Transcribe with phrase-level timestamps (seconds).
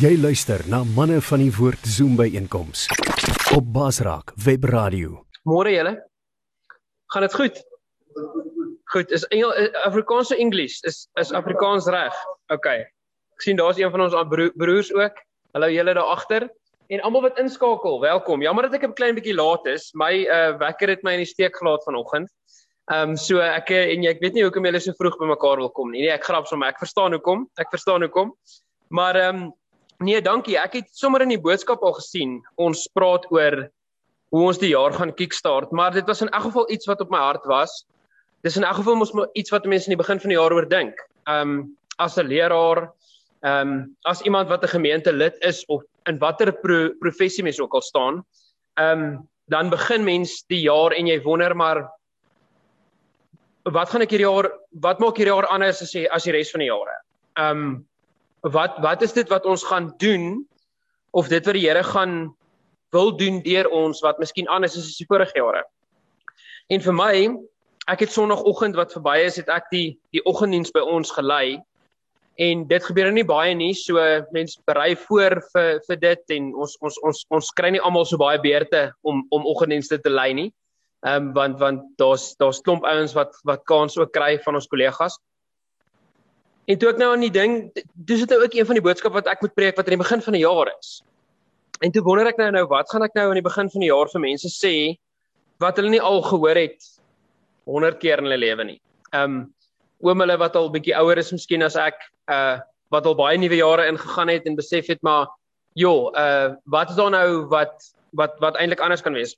[0.00, 2.86] Jy luister na manne van die woord Zoom by einkoms
[3.52, 5.26] op Basraak Web Radio.
[5.44, 5.90] Môre julle.
[7.12, 7.58] Gaan dit goed?
[8.94, 10.78] Goed, is Engel eh, Afrikaans of Engels?
[10.88, 12.16] Is is Afrikaans reg?
[12.48, 12.70] OK.
[12.70, 15.20] Ek sien daar's een van ons broer, broers ook.
[15.52, 16.48] Hallo julle daar agter.
[16.88, 18.40] En almal wat inskakel, welkom.
[18.40, 19.90] Jammer dat ek 'n klein bietjie laat is.
[19.92, 22.32] My uh wekker het my in die steek gelaat vanoggend.
[22.88, 25.28] Ehm um, so ek eh, en jy ek weet nie hoekom julle so vroeg by
[25.36, 26.06] mekaar wil kom nie.
[26.08, 26.72] Nee, ek grap sommer.
[26.72, 27.50] Ek verstaan hoekom.
[27.60, 28.32] Ek verstaan hoekom.
[28.88, 29.50] Maar ehm um,
[30.00, 30.56] Nee, dankie.
[30.56, 32.38] Ek het sommer in die boodskap al gesien.
[32.56, 33.66] Ons praat oor
[34.32, 37.10] hoe ons die jaar gaan kickstart, maar dit was in elk geval iets wat op
[37.12, 37.82] my hart was.
[38.46, 40.68] Dis in elk geval mos iets wat mense in die begin van die jaar oor
[40.70, 40.96] dink.
[41.28, 42.88] Um as 'n leraar,
[43.44, 47.74] um as iemand wat 'n gemeente lid is of in watter pro professie mens ook
[47.74, 48.24] al staan,
[48.78, 51.90] um dan begin mens die jaar en jy wonder maar
[53.64, 56.50] wat gaan ek hierdie jaar wat maak hierdie jaar anders as jy as die res
[56.50, 56.96] van die jare?
[57.36, 57.89] Um
[58.42, 60.46] wat wat is dit wat ons gaan doen
[61.10, 62.34] of dit wat die Here gaan
[62.90, 65.64] wil doen deur ons wat miskien anders is as die vorige jare.
[66.70, 67.14] En vir my,
[67.90, 71.60] ek het sonoggend wat verby is, het ek die die oggenddiens by ons gelei.
[72.40, 74.00] En dit gebeur nie baie nie, so
[74.32, 78.18] mense berei voor vir vir dit en ons ons ons ons kry nie almal so
[78.20, 80.50] baie beurte om om oggenddienste te lei nie.
[81.06, 84.68] Ehm um, want want daar's daar's klomp ouens wat wat kans ook kry van ons
[84.68, 85.18] kollegas.
[86.70, 87.54] En toe ek nou aan die ding,
[88.06, 90.04] dis dit nou ook een van die boodskappe wat ek moet preek wat aan die
[90.04, 91.00] begin van die jaar is.
[91.82, 93.88] En toe wonder ek nou nou wat gaan ek nou aan die begin van die
[93.88, 94.74] jaar vir mense sê
[95.62, 96.86] wat hulle nie al gehoor het
[97.66, 98.78] 100 keer in hulle lewe nie.
[99.16, 99.48] Um
[100.04, 101.98] oom hulle wat al bietjie ouer is miskien as ek
[102.30, 102.60] uh
[102.90, 105.28] wat al baie nuwe jare ingegaan het en besef het maar
[105.78, 109.34] joh, uh wat is daar nou wat wat wat eintlik anders kan wees?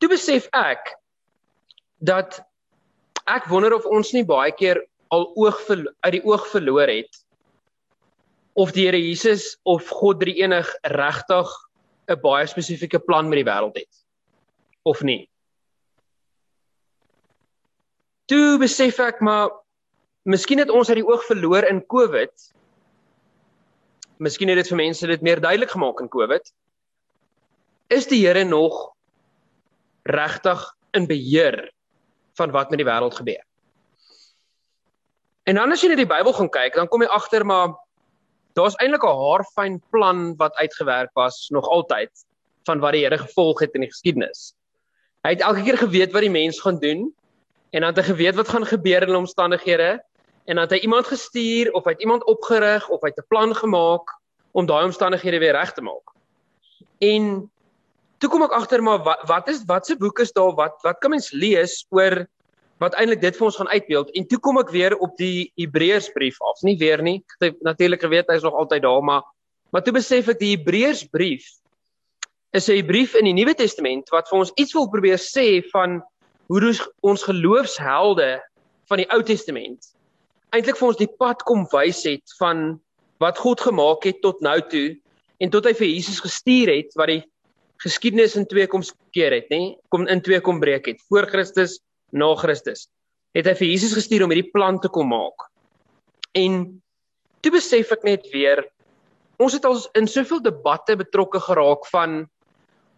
[0.00, 0.94] Toe besef ek
[2.00, 2.40] dat
[3.28, 4.80] ek wonder of ons nie baie keer
[5.12, 7.20] al oog ver, uit die oog verloor het
[8.52, 11.48] of die Here Jesus of God drie enig regtig
[12.08, 14.02] 'n baie spesifieke plan met die wêreld het
[14.84, 15.28] of nie.
[18.26, 19.50] Toe besef ek maar
[20.24, 22.32] miskien het ons uit die oog verloor in Covid.
[24.18, 26.52] Miskien het dit vir mense dit meer duidelik gemaak in Covid.
[27.90, 28.92] Is die Here nog
[30.02, 31.72] regtig in beheer
[32.36, 33.44] van wat met die wêreld gebeur?
[35.42, 37.74] En dan as jy net die Bybel gaan kyk, dan kom jy agter maar
[38.54, 42.10] daar's eintlik 'n haarfyn plan wat uitgewerk was nog altyd
[42.66, 44.54] van wat die Here gevolg het in die geskiedenis.
[45.24, 47.14] Hy het elke keer geweet wat die mens gaan doen
[47.70, 50.02] en dan het hy geweet wat gaan gebeur in omstandighede
[50.44, 53.28] en dan het hy iemand gestuur of hy het iemand opgerig of hy het 'n
[53.28, 54.06] plan gemaak
[54.52, 56.12] om daai omstandighede weer reg te maak.
[56.98, 57.50] En
[58.18, 60.98] toe kom ek agter maar wat wat is wat se boek is daar wat wat
[60.98, 62.26] kan mens lees oor
[62.82, 64.10] wat eintlik dit vir ons gaan uitbeeld.
[64.18, 66.62] En toe kom ek weer op die Hebreërsbrief af.
[66.66, 67.20] Nie weer nie.
[67.62, 69.22] Natuurlik geweet hy is nog altyd daar maar
[69.72, 71.46] maar toe besef ek die Hebreërsbrief
[72.52, 76.02] is 'n brief in die Nuwe Testament wat vir ons iets wil probeer sê van
[76.52, 78.42] hoe ons geloofshelde
[78.90, 79.94] van die Ou Testament
[80.52, 82.76] eintlik vir ons die pad kom wys het van
[83.22, 84.92] wat God gemaak het tot nou toe
[85.40, 87.22] en tot hy vir Jesus gestuur het wat die
[87.82, 91.00] geskiedenis in twee kom skeer het nê kom in twee kom breek het.
[91.08, 91.80] Voor Christus
[92.12, 92.88] na Christus
[93.36, 95.48] het hy vir Jesus gestuur om hierdie plan te kom maak.
[96.36, 96.66] En
[97.40, 98.60] toe besef ek net weer
[99.42, 102.22] ons het al in soveel debatte betrokke geraak van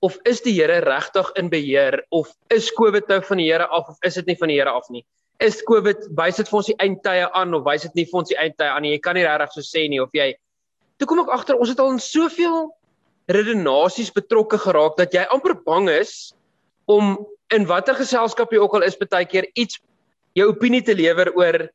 [0.04, 3.88] of is die Here regtig in beheer of is COVID nou van die Here af
[3.94, 5.04] of is dit nie van die Here af nie?
[5.42, 8.32] Is COVID wys dit vir ons die eindtye aan of wys dit nie vir ons
[8.34, 8.96] die eindtye aan nie?
[8.96, 10.34] Jy kan nie regtig so sê nie of jy
[10.98, 12.68] Toe kom ek agter ons het al in soveel
[13.32, 16.34] redenasies betrokke geraak dat jy amper bang is
[16.90, 17.16] om
[17.56, 19.80] in watter geselskap jy ook al is baie keer iets
[20.34, 21.68] jou opinie te lewer oor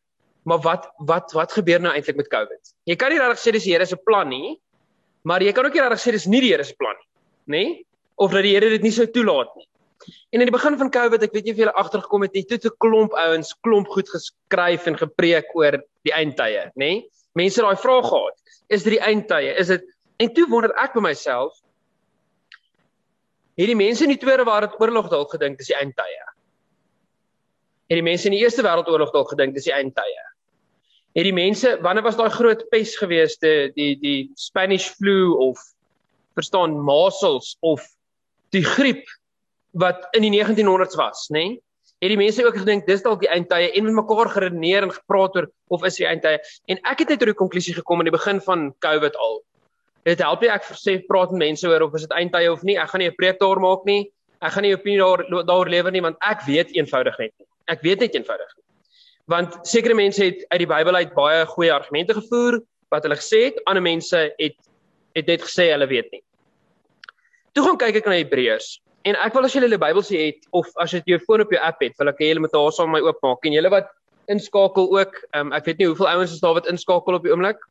[0.47, 2.73] maar wat wat wat gebeur nou eintlik met COVID?
[2.89, 4.57] Jy kan nie regtig sê dis die Here se plan nie,
[5.23, 7.09] maar jy kan ook nie regtig sê dis nie die Here se plan nie,
[7.55, 7.63] nê?
[8.17, 9.67] Of dat die Here dit nie sou toelaat nie.
[10.33, 12.57] En in die begin van COVID, ek weet nie of julle agtergekom het nie, toe
[12.57, 15.77] 'n klomp ouens klomp goed geskryf en gepreek oor
[16.07, 17.03] die eindtye, nê?
[17.35, 18.35] Mense het daai vraag gehad.
[18.69, 19.53] Is dit die eindtye?
[19.59, 19.83] Is dit
[20.19, 21.55] En toe wonder ek by myself,
[23.59, 26.21] Hierdie mense in die Tweede Wêreldoorlog dalk gedink dis die eindtye.
[27.91, 30.21] Hierdie mense in die Eerste Wêreldoorlog dalk gedink dis die eindtye.
[31.17, 35.59] Hierdie mense, wanneer was daai groot pes gewees, die die die Spanish flu of
[36.39, 37.83] verstaan measles of
[38.55, 39.03] die griep
[39.75, 41.43] wat in die 1900s was, nê?
[41.43, 41.59] Nee?
[41.99, 45.35] Het die mense ook gedink dis dalk die eindtye en met mekaar geredeneer en gepraat
[45.35, 46.39] oor of is die eindtye?
[46.71, 49.41] En ek het net tot die konklusie gekom aan die begin van COVID al
[50.05, 52.77] dit help nie ek sê praat met mense oor of is dit eindtye of nie.
[52.77, 54.11] Ek gaan nie 'n preek daar maak nie.
[54.41, 57.47] Ek gaan nie opinie daar daaroor lewer nie want ek weet eenvoudig net nie.
[57.67, 58.63] Ek weet net eenvoudig nie.
[59.27, 63.43] Want sekere mense het uit die Bybel uit baie goeie argumente gevoer wat hulle gesê
[63.49, 64.55] het, ander mense het
[65.15, 66.23] het net gesê hulle weet nie.
[67.53, 70.47] Toe gaan kyk ek na Hebreërs en ek wil as julle die Bybel sien het
[70.51, 72.71] of as jy jou foon op jou app het, wil ek hê julle moet daar
[72.71, 73.91] saam met my oopmaak en julle wat
[74.29, 77.61] inskakel ook, um, ek weet nie hoeveel ouens is daar wat inskakel op die oomblik.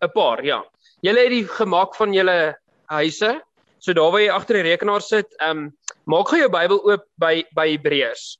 [0.00, 0.64] 'n 'n paar, ja.
[1.00, 2.56] Julle het die gemaak van julle
[2.86, 3.42] huise.
[3.78, 7.04] So daar waar jy agter die rekenaar sit, ehm um, maak gou jou Bybel oop
[7.18, 8.38] by by Hebreërs.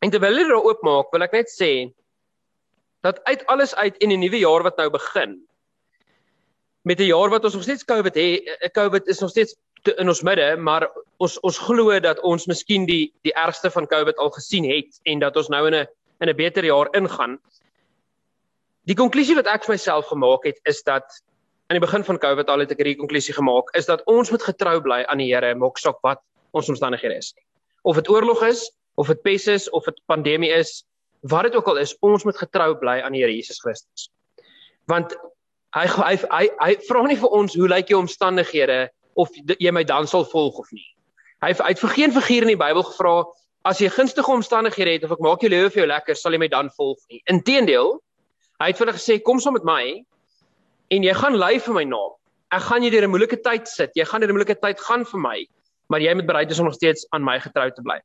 [0.00, 1.92] En terwyl jy dit oopmaak, wil ek net sê
[3.02, 5.38] dat uit alles uit in die nuwe jaar wat nou begin
[6.88, 10.08] met 'n jaar wat ons nog steeds COVID het, eh, COVID is nog steeds in
[10.08, 14.30] ons midde, maar ons ons glo dat ons miskien die die ergste van COVID al
[14.30, 15.88] gesien het en dat ons nou in 'n
[16.20, 17.38] in 'n beter jaar ingaan.
[18.84, 21.04] Die konklusie wat ek vir myself gemaak het is dat
[21.68, 24.42] aan die begin van COVID al het ek hierdie konklusie gemaak, is dat ons moet
[24.42, 26.22] getrou bly aan die Here, maak saak wat
[26.56, 27.34] ons omstandighede is.
[27.84, 30.84] Of dit oorlog is, of dit pes is of dit pandemie is,
[31.20, 34.08] wat dit ook al is, ons moet getrou bly aan die Here Jesus Christus.
[34.88, 35.12] Want
[35.76, 38.88] hy hy hy, hy vra nie vir ons hoe lyk jou omstandighede
[39.18, 39.28] of
[39.58, 40.86] jy my dan sal volg of nie.
[41.44, 43.26] Hy het vir geen figuur in die Bybel gevra
[43.68, 46.40] as jy gunstige omstandighede het of ek maak jou lewe vir jou lekker, sal jy
[46.40, 47.20] my dan volg nie.
[47.32, 47.98] Inteendeel,
[48.62, 49.82] hy het vir hulle gesê kom saam met my
[50.94, 52.14] en jy gaan ly vir my naam.
[52.56, 53.92] Ek gaan jy deur 'n moeilike tyd sit.
[53.94, 55.38] Jy gaan deur 'n moeilike tyd gaan vir my,
[55.90, 58.00] maar jy moet bereid wees om nog steeds aan my getrou te bly.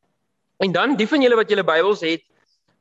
[0.60, 2.22] En dan die van julle wat julle Bybels het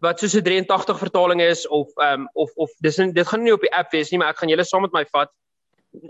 [0.03, 3.43] wat soos 'n 83 vertaling is of ehm um, of of dis in, dit gaan
[3.43, 5.31] nie op die app wees nie, maar ek gaan julle saam met my vat.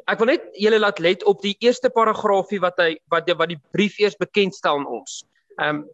[0.06, 3.60] Ek wil net julle laat let op die eerste paragraafie wat hy wat wat die
[3.72, 5.24] brief eers bekendstel aan ons.
[5.58, 5.88] Ehm um,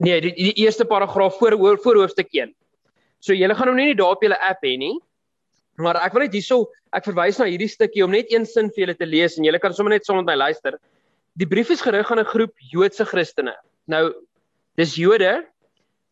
[0.00, 2.54] nee, die, die eerste paragraaf voor voor hoofstuk 1.
[3.20, 4.96] So julle gaan hom nie daar op julle app hê nie.
[5.80, 8.86] Maar ek wil net hierso ek verwys na hierdie stukkie om net een sin vir
[8.86, 10.78] julle te lees en julle kan sommer net met my luister.
[11.38, 13.54] Die brief is gerig aan 'n groep Joodse Christene.
[13.86, 14.12] Nou
[14.80, 15.44] Dis Jode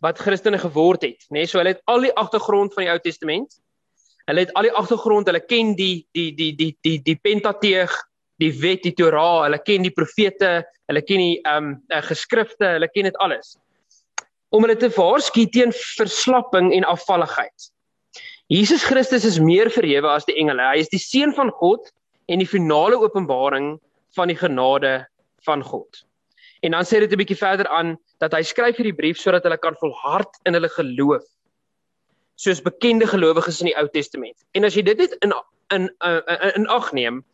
[0.05, 1.43] wat Christene geword het, nê?
[1.43, 3.57] Nee, so hulle het al die agtergrond van die Ou Testament.
[4.29, 7.95] Hulle het al die agtergrond, hulle ken die die die die die die Pentateeg,
[8.39, 10.53] die Wet, die Torah, hulle ken die profete,
[10.91, 13.57] hulle ken die ehm um, geskrifte, hulle ken dit alles.
[14.51, 17.71] Om hulle te waarsku teen verslapping en afvalligheid.
[18.49, 20.65] Jesus Christus is meer verhewe as die engele.
[20.65, 21.91] Hy is die seun van God
[22.33, 23.75] en die finale openbaring
[24.17, 25.03] van die genade
[25.45, 26.05] van God.
[26.65, 29.59] En dan sê dit 'n bietjie verder aan dat hy skryf hierdie brief sodat hulle
[29.59, 31.25] kan volhard in hulle geloof.
[32.37, 34.37] Soos bekende gelowiges in die Ou Testament.
[34.55, 35.33] En as jy dit net in
[35.71, 36.23] in in
[36.55, 37.25] in ag neem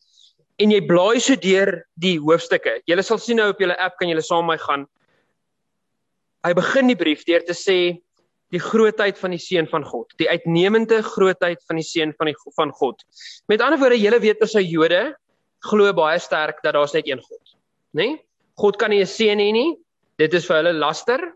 [0.58, 2.80] en jy blaai so deur die hoofstukke.
[2.86, 4.86] Jy sal sien nou op julle app kan julle saam met my gaan.
[6.44, 7.78] Hy begin die brief deur te sê
[8.52, 12.36] die grootheid van die seun van God, die uitnemende grootheid van die seun van die
[12.56, 13.00] van God.
[13.48, 15.16] Met ander woorde, julle weet as 'n Jode
[15.64, 17.56] glo baie sterk dat daar's net een God,
[17.92, 18.04] né?
[18.04, 18.20] Nee?
[18.56, 19.76] God kan nie 'n seun hê nie.
[20.18, 21.34] Dit is vir hulle laster.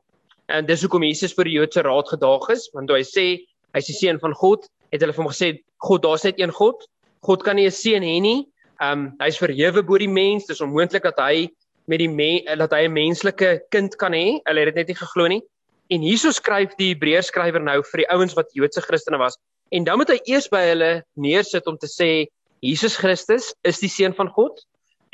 [0.49, 3.45] En dis hoekom Jesus vir die Joodse raad gedaag is, want toe hy sê
[3.75, 6.87] hy's die seun van God, het hulle vir hom gesê God, daar's net een God.
[7.23, 8.47] God kan nie 'n seun hê nie.
[8.81, 10.47] Um hy's verhewe bo die mens.
[10.47, 11.49] Dis onmoontlik dat hy
[11.89, 14.41] met die men, dat hy 'n menslike kind kan hê.
[14.45, 15.43] Hulle het dit net nie geglo nie.
[15.89, 19.39] En hierso skryf die Hebreërs skrywer nou vir die ouens wat Joodse Christene was.
[19.73, 22.29] En dan moet hy eers by hulle neersit om te sê
[22.61, 24.61] Jesus Christus is die seun van God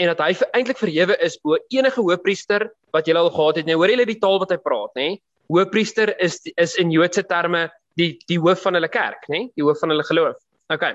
[0.02, 3.66] en dat hy eintlik verhewe is bo enige hoëpriester wat jy al gehad het.
[3.68, 5.08] Nou hoor julle die taal wat hy praat, nê?
[5.52, 7.68] Hoëpriester is is in Joodse terme
[8.00, 9.46] die die hoof van hulle kerk, nê?
[9.54, 10.38] Die hoof van hulle geloof.
[10.74, 10.86] OK.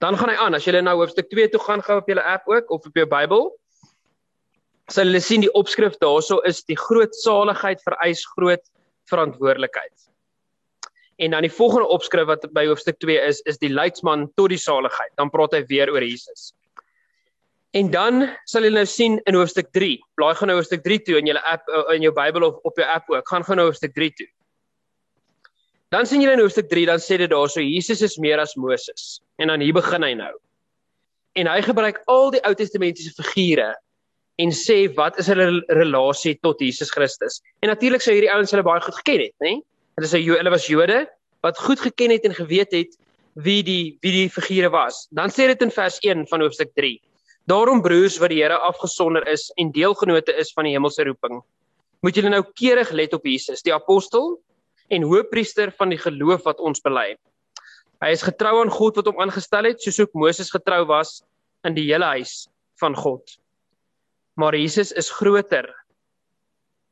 [0.00, 0.56] Dan gaan hy aan.
[0.56, 3.06] As jy nou hoofstuk 2 toe gaan gou op julle app ook of op jou
[3.06, 3.50] Bybel,
[4.90, 8.62] sal julle sien die opskrif daarso is die groot saligheid vereis groot
[9.10, 9.94] verantwoordelikheid.
[11.20, 14.60] En dan die volgende opskrif wat by hoofstuk 2 is, is die leidsman tot die
[14.60, 15.12] saligheid.
[15.20, 16.54] Dan praat hy weer oor Jesus.
[17.76, 19.92] En dan sal jy nou sien in hoofstuk 3.
[20.18, 22.80] Blaai gou nou hoofstuk 3 toe in jou app eh, in jou Bybel of op
[22.80, 23.28] jou app ook.
[23.28, 24.26] Gaan gou nou hoofstuk 3 toe.
[25.94, 29.20] Dan sien jy in hoofstuk 3 dan sê dit daarso Jesus is meer as Moses.
[29.38, 30.32] En dan hier begin hy nou.
[31.38, 33.74] En hy gebruik al die Ou Testamentiese figure
[34.40, 37.40] en sê wat is hulle relasie tot Jesus Christus.
[37.60, 39.58] En natuurlik sou hierdie ouens hulle baie goed geken het, nê?
[39.98, 41.04] Hulle sê hulle was Jode
[41.44, 42.96] wat goed geken het en geweet het
[43.34, 45.06] wie die wie die figure was.
[45.10, 46.98] Dan sê dit in vers 1 van hoofstuk 3.
[47.48, 51.40] Daarom broers wat die Here afgesonder is en deelgenote is van die hemelse roeping,
[52.00, 54.36] moet julle nou keurig let op Jesus, die apostel
[54.90, 57.14] en hoëpriester van die geloof wat ons bely.
[58.00, 61.20] Hy is getrou aan God wat hom aangestel het, soos ook Moses getrou was
[61.66, 62.46] in die hele huis
[62.80, 63.36] van God.
[64.40, 65.68] Maar Jesus is groter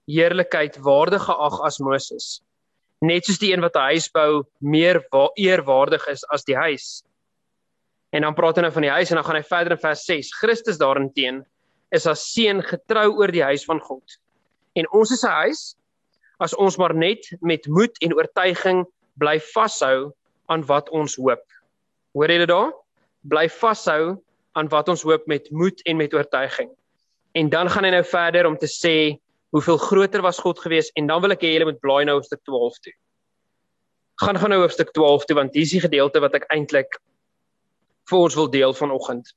[0.08, 2.26] heerlikheid waardig geag as Moses.
[3.00, 5.00] Net soos die een wat 'n huis bou meer
[5.36, 7.04] eerwaardig is as die huis.
[8.12, 10.04] En dan praat hy nou van die huis en dan gaan hy verder in vers
[10.04, 10.34] 6.
[10.40, 11.44] Christus daarenteen
[11.90, 14.18] is as seun getrou oor die huis van God.
[14.74, 15.76] En ons is 'n huis
[16.40, 18.86] as ons maar net met moed en oortuiging
[19.16, 20.12] bly vashou
[20.48, 21.44] aan wat ons hoop.
[22.12, 22.72] Hoor jy dit daar?
[23.22, 24.16] Bly vashou
[24.52, 26.70] aan wat ons hoop met moed en met oortuiging.
[27.32, 29.18] En dan gaan hy nou verder om te sê
[29.54, 32.40] hoeveel groter was God gewees en dan wil ek hê julle moet blaai nou hoofstuk
[32.44, 32.94] 12 toe.
[34.22, 36.98] Gaan gaan nou hoofstuk 12 toe want hier is die gedeelte wat ek eintlik
[38.08, 39.30] vir ons wil deel vanoggend.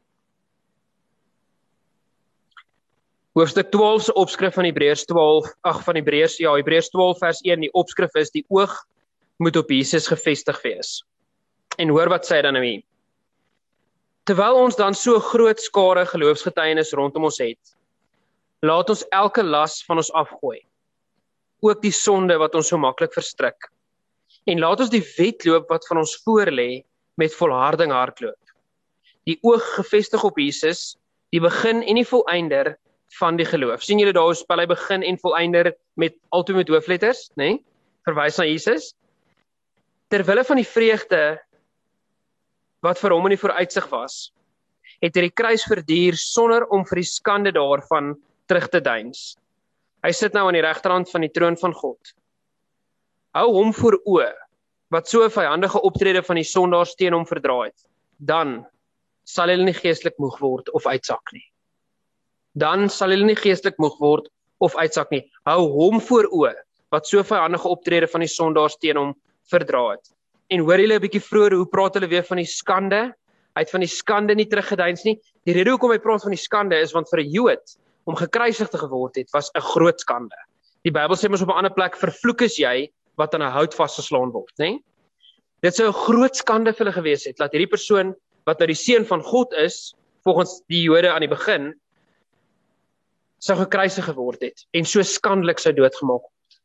[3.39, 7.61] Hoofstuk 12 se opskrif van Hebreërs 12, ag van Hebreërs, ja, Hebreërs 12 vers 1,
[7.63, 8.73] die opskrif is die oog
[9.39, 10.97] moet op Jesus gefestig wees.
[11.79, 12.81] En hoor wat sê hy dan nou hier.
[14.27, 17.71] Terwyl ons dan so groot skare geloofsgetuienis rondom ons het,
[18.61, 20.59] laat ons elke las van ons afgooi.
[21.65, 23.69] Ook die sonde wat ons so maklik verstrik.
[24.49, 26.83] En laat ons die wedloop wat van ons voorlê
[27.21, 28.37] met volharding hardloop.
[29.29, 30.95] Die oog gefestig op Jesus,
[31.33, 32.75] die begin en die volëinder
[33.19, 33.83] van die geloof.
[33.83, 37.57] sien julle daar hoe spel hy begin en volëinder met altoe met hoofletters, nê?
[37.57, 37.63] Nee?
[38.07, 38.93] Verwys na Jesus.
[40.09, 41.21] Terwille van die vreugde
[42.81, 44.31] wat vir hom in die vooruitsig was,
[45.03, 48.15] het hy die kruis verduur sonder om vir die skande daarvan
[48.51, 49.37] terug te deins.
[50.03, 52.15] Hy sit nou aan die regterhand van die troon van God.
[53.37, 54.33] Hou hom voor oë
[54.91, 57.87] wat so 'n vyandige optrede van die sondaars teen hom verdra het.
[58.19, 58.65] Dan
[59.23, 61.47] sal hulle nie geestelik moeg word of uitsak nie
[62.53, 64.27] dan sal hulle nie geestelik moeg word
[64.61, 65.23] of uitsak nie.
[65.47, 66.53] Hou hom voor oë
[66.91, 69.13] wat so vyandige optrede van die sondaars teen hom
[69.51, 70.11] verdra het.
[70.51, 73.13] En hoor julle 'n bietjie vroeër hoe praat hulle weer van die skande?
[73.55, 75.19] Hy het van die skande nie teruggeduins nie.
[75.45, 78.69] Die rede hoekom hy praat van die skande is want vir 'n Jood om gekruisig
[78.69, 80.37] te geword het was 'n groot skande.
[80.83, 83.73] Die Bybel sê mos op 'n ander plek vervloek is jy wat aan 'n hout
[83.73, 84.79] vasgeslaan word, nê?
[85.61, 88.15] Dit sou 'n groot skande vir hulle gewees het dat hierdie persoon
[88.45, 89.93] wat nou die seun van God is,
[90.23, 91.73] volgens die Jode aan die begin,
[93.39, 96.59] sou gekruisig geword het en so skandelik sou doodgemaak word.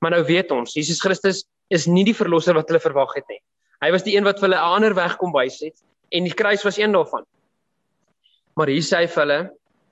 [0.00, 3.40] Maar nou weet ons, Jesus Christus is nie die verlosser wat hulle verwag het nie.
[3.82, 5.76] Hy was die een wat vir hulle 'n ander weg kom wys het
[6.12, 7.24] en die kruis was een daarvan.
[8.56, 9.50] Maar hier sê hy vir hulle,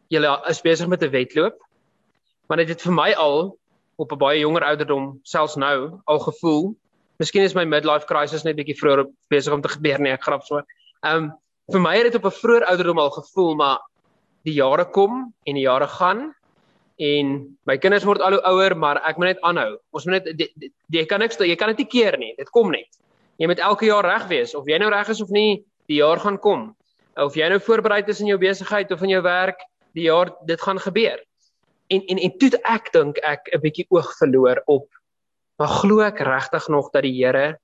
[0.08, 1.56] julle is besig met 'n wedloop.
[2.48, 3.56] Maar dit het vir my al
[3.96, 6.74] op 'n baie jonger ouderdom, selfs nou, al gevoel,
[7.18, 10.42] miskien is my midlife crisis net bietjie vroeër besig om te gebeur nie, ek grap
[10.42, 10.62] so.
[11.02, 11.32] Ehm um,
[11.72, 13.78] vir my het dit op 'n vroeër ouderdom al gevoel, maar
[14.44, 16.34] die jare kom en die jare gaan
[16.98, 19.78] en my kinders word al hoe ouer, maar ek moet net aanhou.
[19.90, 20.50] Ons moet net
[20.92, 22.34] jy kan niks jy kan dit nie keer nie.
[22.38, 23.00] Dit kom net.
[23.38, 26.20] Jy moet elke jaar reg wees of jy nou reg is of nie, die jaar
[26.20, 26.74] gaan kom.
[27.16, 29.58] Of jy nou voorberei is in jou besigheid of in jou werk,
[29.94, 31.20] die jaar dit gaan gebeur.
[31.92, 34.88] En en en toe ek dink ek 'n bietjie oog verloor op
[35.58, 37.58] maar glo ek regtig nog dat die Here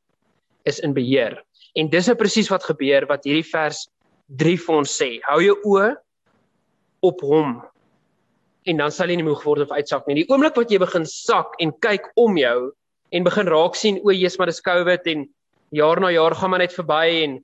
[0.69, 1.41] is in beheer.
[1.75, 3.89] En dis nou presies wat gebeur wat hierdie vers
[4.39, 5.11] 3 vir ons sê.
[5.27, 5.95] Hou jou oë
[7.07, 7.59] op hom
[8.69, 10.21] en dan sal jy nie moeg word of uitsak nie.
[10.21, 12.71] Die oomblik wat jy begin sak en kyk om jou
[13.11, 15.25] en begin raak sien o, Jesus, maar dis COVID en
[15.75, 17.39] jaar na jaar gaan maar net verby en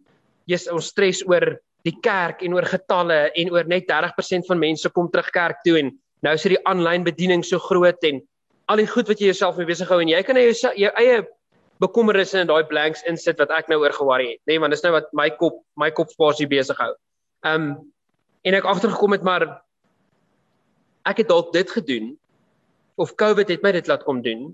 [0.51, 4.91] jy's ons stres oor die kerk en oor getalle en oor net 30% van mense
[4.95, 5.93] kom terug kerk toe en
[6.27, 8.21] nou is dit die aanlyn bediening so groot en
[8.67, 10.53] al die goed wat jy jouself mee besig hou en jy kan jou
[10.83, 11.23] jou eie
[11.83, 14.85] bekommernisse in daai blanks insit wat ek nou oor ge-worry het, nê, nee, want dis
[14.85, 16.93] nou wat my kop my kop spasie besig hou.
[17.45, 17.75] Um
[18.47, 19.45] en ek agtergekom het maar
[21.07, 22.15] ek het dalk dit gedoen
[22.97, 24.49] of COVID het my dit laat kom doen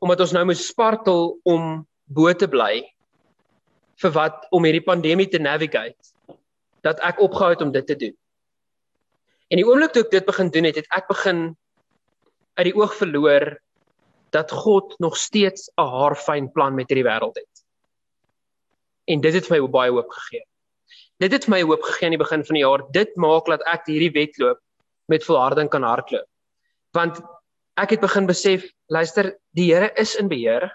[0.00, 2.80] omdat ons nou moet spartel om bo te bly
[4.00, 6.12] vir wat om hierdie pandemie te navigate
[6.86, 8.14] dat ek opgehou het om dit te doen.
[9.52, 11.40] En die oomblik toe ek dit begin doen het, het ek begin
[12.56, 13.50] uit die oog verloor
[14.32, 17.64] dat God nog steeds 'n haarfyn plan met hierdie wêreld het.
[19.04, 20.46] En dit het my baie hoop gegee
[21.20, 22.84] dit het my hoop gegee aan die begin van die jaar.
[22.96, 24.60] Dit maak dat ek hierdie wedloop
[25.12, 26.26] met volharding kan hardloop.
[26.96, 27.20] Want
[27.80, 30.70] ek het begin besef, luister, die Here is in beheer.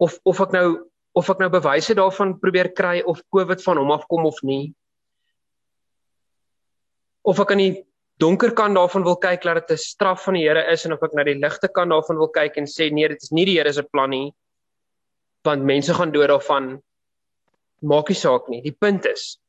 [0.00, 3.94] Of of ek nou of ek nou bewyse daarvan probeer kry of COVID van hom
[3.94, 4.72] afkom of nie.
[7.26, 7.72] Of ek aan die
[8.20, 11.02] donker kant daarvan wil kyk dat dit 'n straf van die Here is en of
[11.02, 13.58] ek na die ligte kant daarvan wil kyk en sê nee, dit is nie die
[13.58, 14.32] Here se plan nie.
[15.44, 16.82] Want mense gaan dood daarvan.
[17.82, 18.62] Maak nie saak nie.
[18.62, 19.40] Die punt is,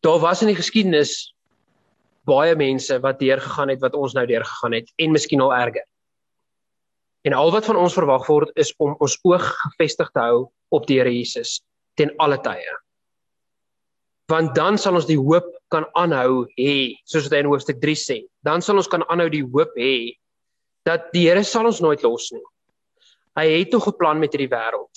[0.00, 1.34] daar was in die geskiedenis
[2.24, 5.54] baie mense wat deur gegaan het wat ons nou deur gegaan het en miskien al
[5.54, 5.84] erger.
[7.26, 10.44] En al wat van ons verwag word is om ons oog gefestig te hou
[10.76, 11.58] op die Here Jesus
[11.98, 12.74] ten alle tye.
[14.30, 18.18] Want dan sal ons die hoop kan aanhou hê, soos dit in hoofstuk 3 sê.
[18.46, 20.14] Dan sal ons kan aanhou die hoop hê
[20.86, 22.44] dat die Here sal ons nooit los nie.
[23.36, 24.94] Hy het nog 'n plan met hierdie wêreld.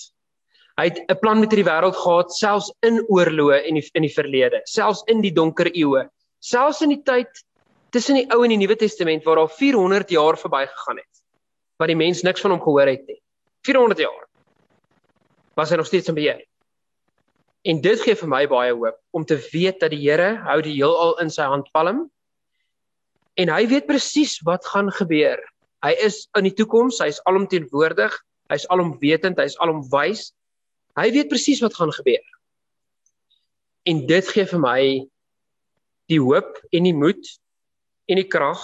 [0.77, 4.13] Hy het 'n plan met hierdie wêreld gehad selfs in oorloë in die in die
[4.13, 6.09] verlede, selfs in die donker eeue,
[6.39, 7.43] selfs in die tyd
[7.89, 11.18] tussen die Ou en die Nuwe Testament waar daar 400 jaar verbygegaan het
[11.79, 13.19] wat die mens niks van hom gehoor het nie.
[13.67, 14.25] 400 jaar
[15.59, 16.43] was hy nog steeds in beheer.
[17.67, 20.77] En dit gee vir my baie hoop om te weet dat die Here hou die
[20.77, 22.05] heelal in sy handpalm.
[23.39, 25.39] En hy weet presies wat gaan gebeur.
[25.83, 28.15] Hy is in die toekoms, hy's alomteenwoordig,
[28.51, 30.29] hy's alomwetend, hy's alomwys.
[30.99, 32.23] Hy weet presies wat gaan gebeur.
[33.87, 34.81] En dit gee vir my
[36.11, 37.27] die hoop en die moed
[38.09, 38.59] en die krag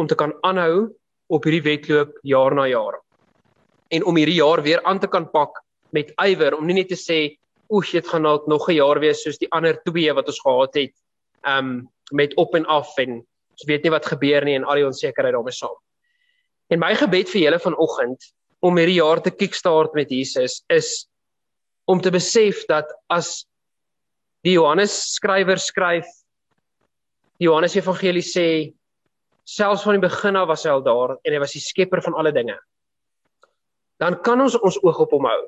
[0.00, 0.88] om te kan aanhou
[1.30, 2.98] op hierdie wedloop jaar na jaar.
[3.90, 5.62] En om hierdie jaar weer aan te kan pak
[5.94, 7.20] met ywer om nie net te sê
[7.70, 10.74] oek dit gaan dalk nog 'n jaar wees soos die ander twee wat ons gehad
[10.74, 10.94] het
[11.46, 13.22] um met op en af en
[13.52, 15.78] ons weet nie wat gebeur nie en al die onsekerheid daarmee saam.
[16.70, 21.08] En my gebed vir julle vanoggend om hierdie jaar te kickstart met Jesus is
[21.86, 23.46] om te besef dat as
[24.42, 26.06] die Johannes skrywer skryf
[27.38, 28.74] die Johannes Evangelie sê
[29.50, 32.16] selfs van die begin af was hy al daar en hy was die skepper van
[32.18, 32.56] alle dinge.
[34.00, 35.40] Dan kan ons ons oog op hom hou.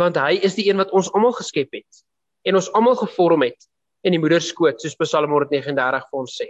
[0.00, 2.02] Want hy is die een wat ons almal geskep het
[2.48, 3.68] en ons almal gevorm het
[4.06, 6.48] in die moeder skoot soos Psalm 139 vir ons sê.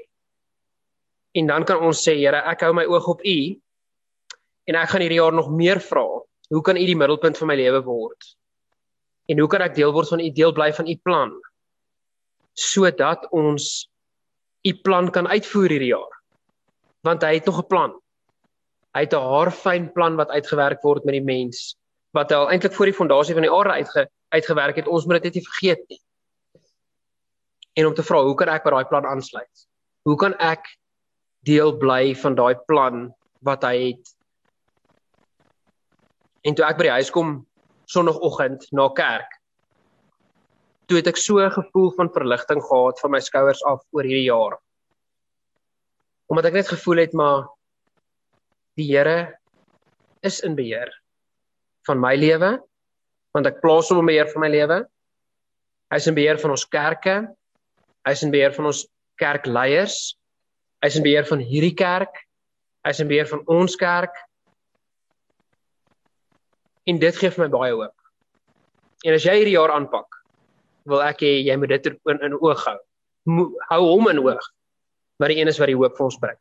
[1.35, 3.38] En dan kan ons sê Here, ek hou my oog op U
[4.70, 6.06] en ek gaan hierdie jaar nog meer vra.
[6.50, 8.32] Hoe kan U die middelpunt van my lewe word?
[9.30, 11.35] En hoe kan ek deel word van U deel bly van U plan?
[12.59, 13.90] Sodat ons
[14.64, 16.19] u plan kan uitvoer hierdie jaar.
[17.07, 17.92] Want hy het nog 'n plan.
[18.95, 21.80] Hy het 'n haarfyn plan wat uitgewerk word met die mens
[22.16, 24.88] wat hy al eintlik voor die fondasie van die aarde uitge uitgewerk het.
[24.88, 26.00] Ons moet dit nie vergeet nie.
[27.78, 29.66] En om te vra, hoe kan ek by daai plan aansluit?
[30.09, 30.66] Hoe kan ek
[31.47, 33.11] deel bly van daai plan
[33.47, 34.14] wat hy het?
[36.47, 37.47] En toe ek by die huis kom
[37.90, 39.38] sonoggend na kerk,
[40.87, 44.30] toe het ek so 'n gevoel van verligting gehad van my skouers af oor hierdie
[44.30, 44.59] jaar.
[46.30, 47.49] Omdat ek net gevoel het maar
[48.78, 49.34] die Here
[50.26, 50.92] is in beheer
[51.88, 52.59] van my lewe
[53.35, 54.81] want ek plaas hom in beheer van my lewe.
[55.90, 57.14] Hy is in beheer van ons kerke.
[58.07, 58.81] Hy is in beheer van ons
[59.22, 59.98] kerkleiers.
[60.83, 62.22] Hy is in beheer van hierdie kerk.
[62.83, 64.14] Hy is in beheer van ons kerk.
[66.90, 67.94] En dit gee vir my baie hoop.
[69.07, 70.18] En as jy hierdie jaar aanpak,
[70.90, 72.78] wil ek hê jy moet dit in in oog hou.
[73.31, 74.50] Mo, hou hom in oog.
[75.20, 76.38] Maar die een is wat die hoop vir ons bring.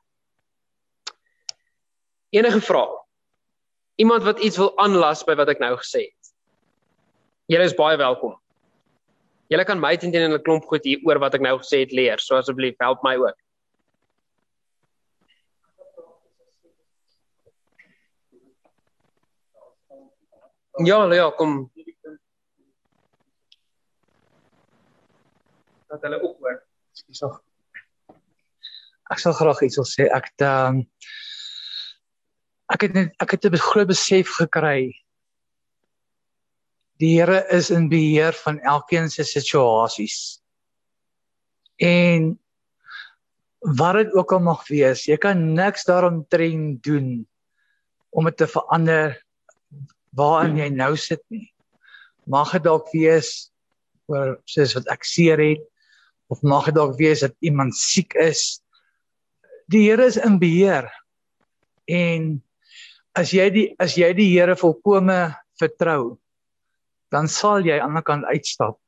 [2.31, 2.99] Enige vrae?
[3.99, 6.31] Iemand wat iets wil aanlas by wat ek nou gesê het.
[7.51, 8.37] Julle is baie welkom.
[9.51, 11.91] Julle kan my teen teen 'n klomp goed hier oor wat ek nou gesê het
[11.91, 12.19] leer.
[12.19, 13.35] So asseblief help my ook.
[20.85, 21.71] Ja, ja, kom
[25.89, 26.63] dat hulle ook hoor.
[26.91, 27.48] Ekskuus.
[29.09, 30.07] Ek sal graag iets wil sê.
[30.13, 30.83] Ek het um,
[32.69, 34.93] ek het net ek het 'n groot besef gekry.
[36.99, 40.41] Die Here is in beheer van elkeen se situasies.
[41.79, 42.39] En
[43.59, 47.27] wat dit ook al mag wees, jy kan niks daaromtrent doen
[48.09, 49.15] om dit te verander
[50.15, 51.53] waarin jy nou sit nie.
[52.25, 53.51] Mag dit dalk wees
[54.09, 55.63] oor soos wat ek seer het
[56.29, 58.61] of mag dit dalk wees dat iemand siek is.
[59.69, 60.89] Die Here is in beheer.
[61.89, 62.41] En
[63.17, 66.17] as jy die as jy die Here volkome vertrou,
[67.13, 68.79] dan sal jy aan die ander kant uitstap.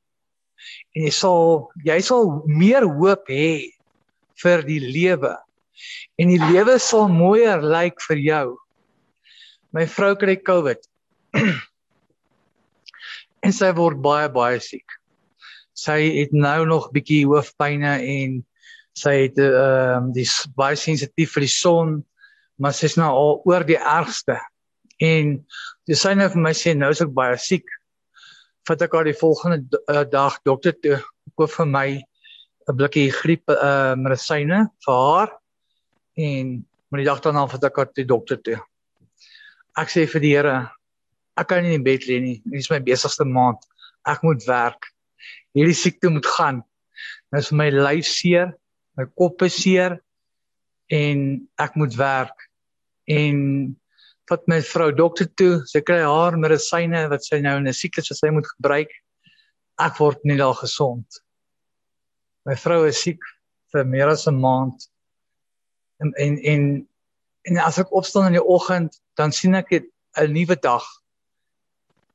[0.96, 3.72] En jy sal jy sal meer hoop hê
[4.42, 5.36] vir die lewe.
[6.22, 8.48] En die lewe sal mooier lyk vir jou.
[9.74, 10.82] My vrou kry COVID.
[13.46, 15.02] en sy word baie baie siek
[15.82, 18.42] sy het nou nog bietjie hoofpynne en
[18.98, 20.28] sy het ehm uh, die
[20.58, 22.02] baie sensitief vir die son
[22.62, 24.38] maar sy's nou al oor die ergste.
[25.02, 25.38] En
[25.90, 27.66] dis sy nou vir my sê nou is ek baie siek
[28.70, 31.00] vat ek haar die volgende uh, dag dokter toe
[31.40, 31.88] koop vir my
[32.70, 35.32] 'n blikkie griep uh, medisyne vir haar
[36.18, 36.60] en
[36.92, 38.60] maar die dag daarna vat ek haar toe dokter toe.
[39.80, 40.70] Ek sê vir die Here
[41.40, 42.38] ek kan nie in bed lê nie.
[42.46, 43.64] Dis my besigste maand.
[44.06, 44.90] Ek moet werk.
[45.56, 46.62] Hierdie siekte moet gaan.
[47.32, 48.52] Dit is my lyf seer,
[48.98, 50.00] my kop is seer
[50.92, 52.48] en ek moet werk.
[53.08, 53.38] En
[54.30, 58.04] vat my vrou dokter toe, sy kry haar medisyne wat sy nou in 'n siekte
[58.04, 58.92] wat sy moet gebruik.
[59.80, 61.06] Ek word nie al gesond.
[62.46, 63.20] My vrou is siek
[63.72, 64.88] vir meer as 'n maand.
[66.02, 66.88] En en en
[67.50, 70.86] en as ek opstaan in die oggend, dan sien ek 'n nuwe dag.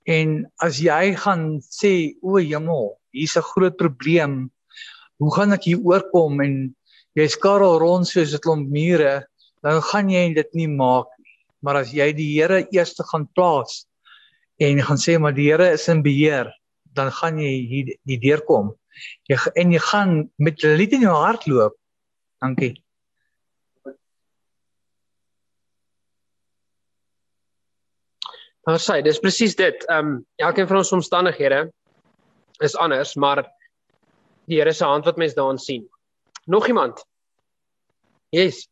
[0.07, 4.51] En as jy gaan sê o, hemel, hier's 'n groot probleem.
[5.23, 6.57] Hoe gaan ek hier oorkom en
[7.17, 9.27] jy skarrel rond soos 'n klomp mure,
[9.63, 11.37] dan gaan jy dit nie maak nie.
[11.65, 13.87] Maar as jy die Here eers gaan plaas
[14.61, 16.53] en gaan sê maar die Here is in beheer,
[16.85, 18.75] dan gaan jy hier die deurkom.
[19.29, 21.77] Jy en jy gaan met lied in jou hart loop.
[22.41, 22.77] Dankie.
[28.67, 29.85] Maar sê, dis presies dit.
[29.89, 31.69] Ehm um, elkeen van ons omstandighede
[32.65, 33.45] is anders, maar
[34.47, 35.89] die Here se hand wat mens daarin sien.
[36.47, 37.05] Nog iemand?
[38.31, 38.69] Yes.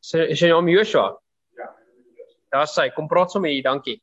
[0.00, 1.08] Sê is jy om Joshua?
[1.58, 1.70] Ja.
[2.54, 3.98] Daar sê, kom praat sommer hier, dankie.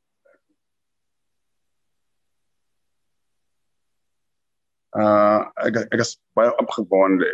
[4.93, 7.31] Uh ek ek is baie opgewonde.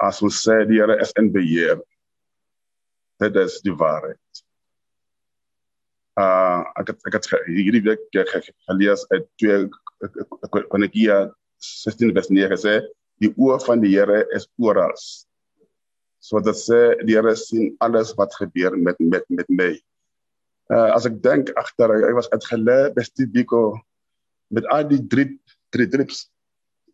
[0.00, 1.82] As ons sê die Here is in beheer.
[3.18, 4.44] Dit is die waarheid.
[6.18, 8.02] Uh ek het, ek het hierdie week
[8.66, 9.68] gelees uit 2
[10.72, 11.28] Konekia
[11.62, 12.78] 16 vers 9 sê
[13.22, 14.94] die oë van die Here is oral.
[16.18, 19.70] So dit sê die Here sien alles wat gebeur met met met my.
[20.74, 23.78] Uh as ek dink agter ek was uitgelê by Stibiko
[24.54, 25.30] met al die drie
[25.74, 26.26] drie drips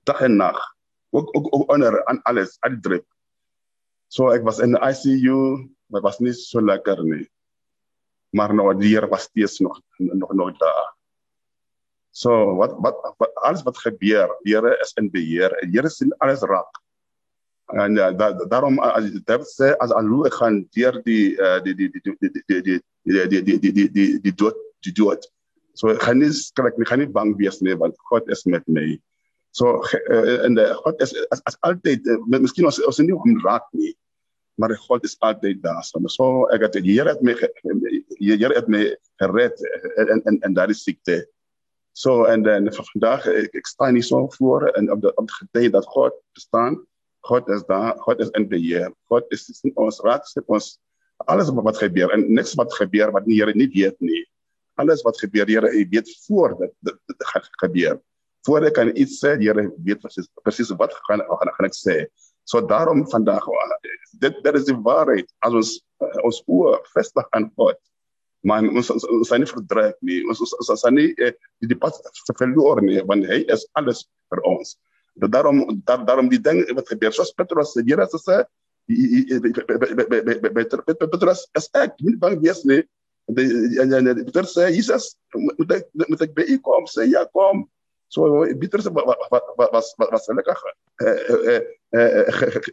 [0.04, 0.58] dag en nag
[1.14, 3.06] ook ook, ook onder aan alles al die drip
[4.08, 5.38] so ek was in die ICU
[5.92, 7.24] maar was nie so lekker nie
[8.34, 10.92] maar nou die Here was steeds nog nog nog daar
[12.10, 15.90] so wat wat, wat alles wat gebeur die Here is in beheer en die Here
[15.90, 16.80] sien alles raak
[17.74, 21.90] en ja da, daarom as dit sê as alou ek gaan deur die die die
[21.94, 22.82] die die die die
[23.28, 25.24] die die die die die dood die dood
[25.74, 28.66] So ek gaan nie skrik nie, gaan nie bang wees nie want God is met
[28.70, 28.94] my.
[29.54, 29.82] So
[30.46, 33.92] in die God is as, as altyd uh, miskien ons ons nie om raak nie.
[34.54, 35.84] Maar God is altijd daar.
[36.04, 36.46] Zo,
[36.82, 37.52] je het me,
[38.06, 41.30] je het me gered eh, en, en, en daar is ziekte.
[41.92, 45.14] Zo, en, eh, en vandaag, eh, ik, ik sta niet zo voor en op, de,
[45.14, 46.78] op het gedeen dat God bestaat.
[47.20, 48.94] God is daar, God is in beheer.
[49.04, 50.78] God is, is in ons raad, ons.
[51.16, 54.28] Alles wat gebeurt en niks wat gebeurt, wat hier niet weet, nee.
[54.74, 58.02] Alles wat gebeurt, je weet voordat het gaat gebeuren.
[58.40, 62.10] Voordat ik kan iets zeggen, je weet precies, precies wat gaan, Wat kan ik zeggen.
[62.44, 63.46] So daarom vandag
[64.20, 65.72] dit dit is die waarheid as ons
[66.22, 67.78] ons oë vestig aan God.
[68.44, 70.20] Maar ons ons, ons is nie verdruk nie.
[70.28, 71.96] Ons ons ons is nie eh, die die pad
[72.36, 74.76] verloor nie, want hy is alles vir ons.
[75.22, 78.44] Dat daarom daar, daarom die ding wat gebeur, soos Petrus sê, Here sê
[81.00, 82.82] Petrus is ek nie bang wees nie
[83.32, 87.64] Pieter sê Jesus moet ek moet ek by u kom sê ja kom
[88.06, 90.74] zo bitter was, was, lekker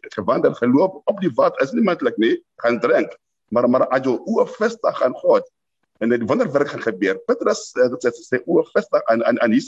[0.01, 3.19] gewandeld, gelopen op die water is niemand nee, gaan drinken.
[3.47, 5.51] Maar, maar als je uw vestig aan God
[5.97, 7.23] en het wonderwerk gaat gebeuren.
[7.25, 9.59] Petrus, dat is zijn uw vestig aan, aan, aan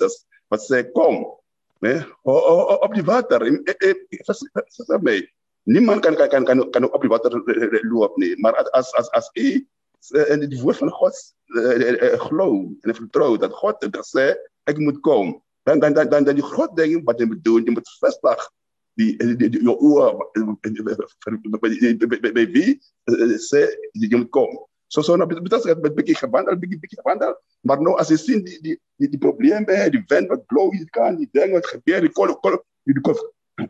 [0.48, 1.40] Wat zei, kom.
[1.80, 3.62] Nee, op die water.
[4.10, 5.26] Zeg.
[5.64, 7.32] Niemand kan, kan, kan, kan, op die water
[7.82, 8.20] lopen.
[8.20, 8.40] Nee.
[8.40, 9.30] Maar als, als, als
[10.10, 11.36] en die woord van God
[12.18, 15.44] geloof en vertrouw dat God dat zei, ik moet komen.
[15.64, 18.44] Dan dan dan dan die groot ding wat jy moet doen jy moet vestig
[19.00, 19.18] die
[19.64, 20.20] jou oor
[21.62, 22.78] by wie
[23.42, 23.66] sê
[23.98, 24.52] jy moet kom.
[24.94, 27.34] So so nou betas het met bietjie gewandel bietjie bietjie gewandel.
[27.66, 30.86] Maar nou as jy sien die die die, die probleme die wind wat blow jy
[30.94, 33.18] kan die ding wat gebeur die kol kol die kom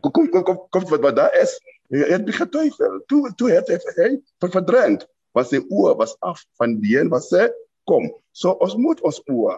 [0.04, 1.56] kom kom kom wat wat daar is
[1.94, 4.10] het begin twyfel toe toe het hy
[4.52, 7.48] verdrink was sy oë was af van die een wat sê
[7.88, 8.10] kom.
[8.36, 9.56] So ons moet ons oë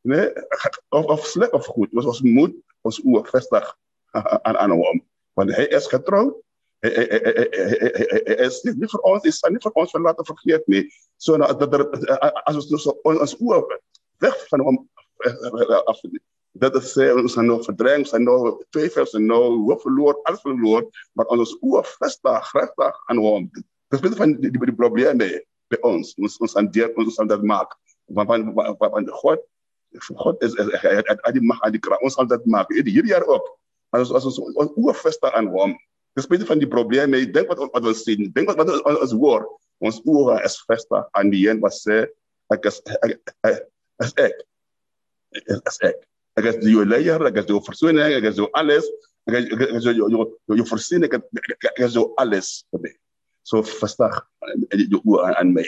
[0.00, 0.32] Nee,
[0.88, 1.92] of, of slecht of goed.
[1.92, 3.76] Maar ons moet ons oer vestig
[4.42, 5.06] aan, aan hem.
[5.32, 6.34] Want hij is getrouwd.
[6.78, 11.08] Hij, hij, hij, hij is niet voor ons, is niet voor ons verlaten, vergeet niet.
[11.16, 11.48] Zodat
[12.44, 13.80] als we dus ons oer
[14.16, 16.10] weg van hem eh, eh, eh,
[16.50, 20.22] dat is we zijn nog verdrengen, we zijn nog twijfel, we zijn nog we verloren,
[20.22, 20.88] alles verloren.
[21.12, 22.72] Maar ons oer vestig, graag
[23.06, 23.50] aan hem.
[23.88, 26.14] Dat is van die, die, die problemen bij ons.
[26.14, 27.78] Ons, zijn aan ons aan dat maken.
[28.04, 29.40] Want, want, want God
[30.20, 32.02] God is hy die mag al die krag.
[32.04, 32.70] Ons sal dit maak.
[32.74, 33.46] Hierdie jaar ook.
[33.96, 35.72] As as ons ons oorfeste aan hom.
[36.18, 37.22] Dis baie van die probleme.
[37.22, 38.28] Ek dink wat wat ons sien.
[38.36, 39.46] Dink wat wat ons hoor.
[39.84, 42.04] Ons oë is vestig aan die een wat sê
[42.52, 43.16] ek is ek
[44.04, 44.38] is ek.
[45.48, 45.98] Is ek.
[46.38, 48.86] Ek is die leier, ek is die versoening, ek is so alles.
[49.28, 50.24] Ek is jou jou
[50.56, 52.92] jou voorsiening, ek is so alles vir my
[53.48, 55.64] so in die oë aan, aan my.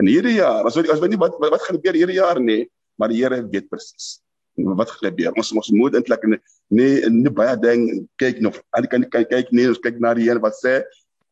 [0.00, 2.66] En hierdie jaar, as as weet nie wat wat gaan gebeur hierdie jaar nie,
[2.98, 4.18] maar die Here weet presies
[4.56, 5.32] wat gebeur.
[5.38, 6.40] Ons ons moet eintlik nie
[6.72, 8.58] nie nie baie ding kyk nog.
[8.76, 10.82] Al kan kyk kyk nie, ons kyk na die Here wat sê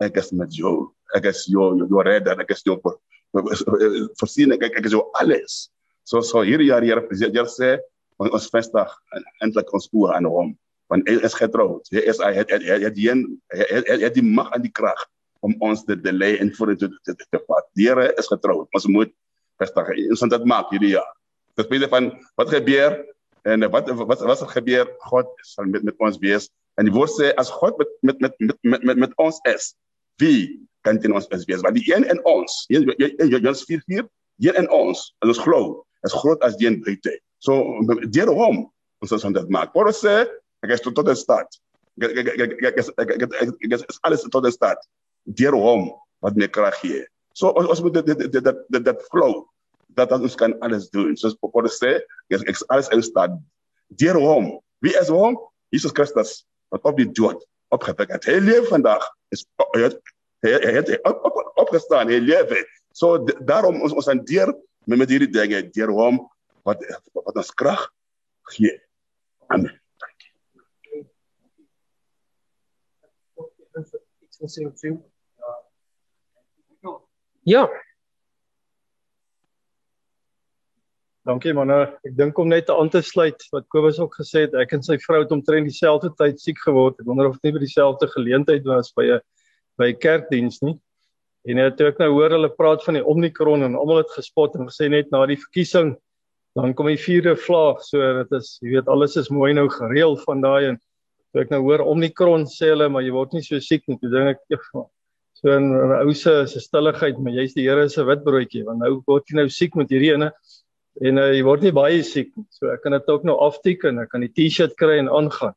[0.01, 0.91] ek is met jou.
[1.17, 2.79] Ek is jou jou redder, ek is jou
[4.21, 5.69] voorsien ek ek is jou alles.
[6.05, 7.77] So so hierdie jaar Here Here sê
[8.21, 8.99] ons vestig
[9.41, 10.57] eintlik ons oë aan hom
[10.91, 11.79] want hy is getrou.
[11.93, 12.51] Hy is hy het
[12.97, 14.99] die hy het die mag en die krag
[15.47, 17.69] om ons te delay en voor te te vat.
[17.77, 18.65] Die Here is getrou.
[18.75, 19.13] Ons moet
[19.61, 19.93] vestig.
[20.11, 21.13] Ons het dit maak hierdie jaar.
[21.61, 22.09] Dit spesifiek van
[22.41, 22.97] wat gebeur
[23.49, 24.89] en wat wat wat gebeur?
[25.13, 26.49] God sal met met ons wees.
[26.81, 29.75] En die woord sê as God met met met met met, met, met ons is,
[30.23, 31.61] wie kan teen ons wees?
[31.61, 34.09] Want die een in ons, Johannes 4:4,
[34.41, 37.19] een in ons, en ons glo, is groot as die een buite.
[37.45, 38.65] So deur hom
[39.01, 39.73] ons ons dit maak.
[39.77, 40.25] Paulus sê,
[40.65, 41.61] ek is tot tot in staat.
[42.01, 44.81] Ek ek ek ek is alles tot in staat
[45.25, 45.91] deur hom
[46.25, 47.05] wat my krag gee.
[47.37, 49.45] So ons moet dit dit dit dit flow
[49.99, 51.17] dat ons kan alles doen.
[51.17, 51.99] Soos Paulus sê,
[52.31, 53.35] ek is alles in staat
[54.01, 54.53] deur hom.
[54.85, 55.39] Wie is hom?
[55.75, 57.43] Jesus Christus wat op die dood
[57.75, 58.27] opgewek het.
[58.27, 59.03] Hy leef vandag.
[59.35, 59.99] Is hy het
[60.47, 62.11] hy het op, op, opgestaan.
[62.11, 62.53] Hy leef.
[62.97, 64.53] So daarom ons ons hanteer
[64.87, 66.23] met met hierdie dinge deur hom
[66.67, 66.83] wat
[67.15, 67.87] wat ons krag
[68.55, 68.75] gee.
[69.51, 69.77] Amen.
[77.43, 77.69] Ja,
[81.29, 81.69] Dankie man.
[81.69, 84.97] Ek dink om net aan te sluit wat Kobus ook gesê het, ek en sy
[85.03, 86.97] vrou het omtrent dieselfde tyd siek geword.
[86.97, 89.21] Ek wonder of dit nie by dieselfde geleentheid was by 'n
[89.77, 90.79] by 'n kerkdiens nie.
[91.45, 94.57] En net toe ek nou hoor hulle praat van die Omicron en almal het gespot
[94.57, 95.97] en gesê net na die verkiesing
[96.57, 97.83] dan kom die vierde vlaag.
[97.85, 100.81] So dit is, jy weet, alles is mooi nou gereël van daai en
[101.33, 103.99] toe ek nou hoor Omicron sê hulle maar jy word nie so siek nie.
[104.01, 108.65] Toe dink ek so 'n ou se se stilligheid, maar jy's die Here se witbroodjie
[108.65, 110.33] want nou word jy nou siek met hierdie ene
[110.99, 112.47] en uh, jy word nie baie siek nie.
[112.51, 114.01] So ek kan dit ook nou afteken.
[114.03, 115.55] Ek kan die T-shirt kry en aangaan.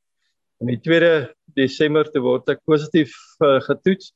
[0.61, 1.13] En die 2
[1.57, 4.13] Desember te word ek positief uh, getoets.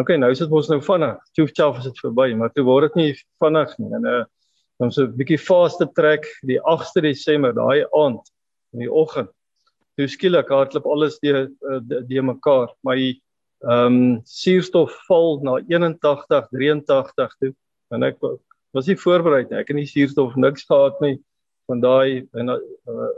[0.00, 1.20] OK, nou is dit mos nou vinnig.
[1.36, 3.10] Tjoef tjof is dit verby, maar toe word dit nie
[3.42, 3.92] vinnig nie.
[4.00, 4.22] En uh
[4.82, 8.26] dan so 'n bietjie vaste trek die 8de Desember, daai aand
[8.74, 9.30] in die oggend.
[9.94, 11.46] Toe skielik hardloop alles deur
[12.10, 12.74] deur mekaar.
[12.82, 12.96] My
[13.64, 17.54] ehm um, suurstof val na 81, 83 toe
[17.94, 18.18] en ek
[18.74, 19.58] was nie voorberei nie.
[19.60, 21.18] Ek het nie suurstof niks gehad nie
[21.70, 22.58] van daai en uh,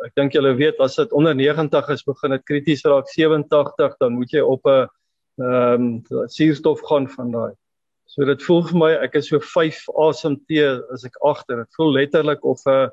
[0.06, 4.18] ek dink julle weet as dit onder 90 is begin dit krities raak 87 dan
[4.18, 4.86] moet jy op 'n
[5.36, 7.54] ehm um, suurstof gaan van daai.
[8.06, 11.64] So dit voel vir my ek is so 5 asemtee as ek agter.
[11.64, 12.88] Dit voel letterlik of 'n uh,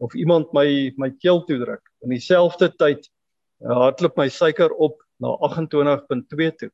[0.00, 1.82] of iemand my my keel toe druk.
[2.02, 3.08] In dieselfde tyd
[3.62, 6.70] uh, hardloop my suiker op na 28.2 toe.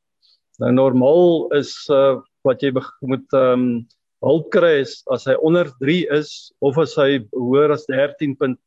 [0.59, 2.71] Nou normaal is uh, wat jy
[3.01, 3.87] moet ehm um,
[4.25, 8.57] hulp kry is as hy onder 3 is of as hy hoër as 13.1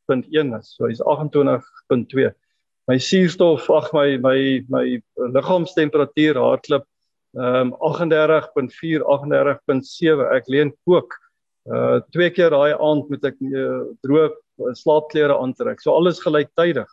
[0.58, 0.74] is.
[0.76, 2.32] So hy's 28.2
[2.88, 4.38] my suurstof ag my my
[4.68, 4.86] my
[5.36, 6.86] liggaamstemperatuur hardloop
[7.38, 11.14] ehm um, 38.4 38.7 ek leen kook.
[11.70, 15.80] Uh twee keer daai aand moet ek uh, droë uh, slaapklere aantrek.
[15.80, 16.90] So alles gelyktydig.